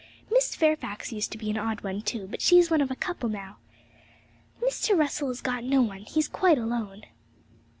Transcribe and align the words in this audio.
Miss 0.31 0.55
Fairfax 0.55 1.11
used 1.11 1.31
to 1.31 1.37
be 1.37 1.51
an 1.51 1.59
odd 1.59 1.81
one 1.81 2.01
too, 2.01 2.25
but 2.25 2.41
she's 2.41 2.71
one 2.71 2.81
of 2.81 2.89
a 2.89 2.95
couple 2.95 3.29
now. 3.29 3.57
Mr. 4.59 4.97
Russell 4.97 5.27
has 5.27 5.41
got 5.41 5.63
no 5.63 5.83
one; 5.83 5.99
he's 6.05 6.27
quite 6.27 6.57
alone.' 6.57 7.03